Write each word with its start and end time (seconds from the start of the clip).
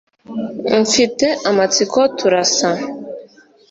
mfite 0.81 1.27
amatsiko, 1.49 1.99
turasa 2.17 2.69